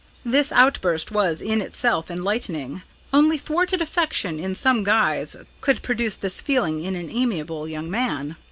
[0.25, 2.81] This outburst was in itself enlightening.
[3.13, 8.35] Only thwarted affection in some guise could produce this feeling in an amiable young man.